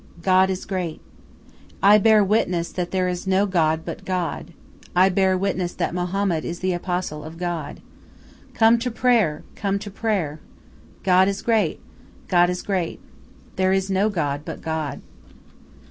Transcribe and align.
God 0.23 0.49
is 0.49 0.65
great... 0.65 0.99
I 1.83 1.99
bear 1.99 2.23
witness 2.23 2.71
that 2.71 2.89
there 2.89 3.07
is 3.07 3.27
no 3.27 3.45
god 3.45 3.85
but 3.85 4.03
God.... 4.03 4.51
I 4.95 5.09
bear 5.09 5.37
witness 5.37 5.73
that 5.75 5.93
Mohammed 5.93 6.43
is 6.43 6.57
the 6.59 6.73
Apostle 6.73 7.23
of 7.23 7.37
God.... 7.37 7.81
Come 8.55 8.79
to 8.79 8.89
prayer! 8.89 9.43
Come 9.55 9.77
to 9.77 9.91
prayer!... 9.91 10.39
God 11.03 11.27
is 11.27 11.43
great. 11.43 11.79
God 12.27 12.49
is 12.49 12.63
great. 12.63 12.99
There 13.57 13.73
is 13.73 13.91
no 13.91 14.09
god 14.09 14.41
but 14.43 14.63
God." 14.63 15.01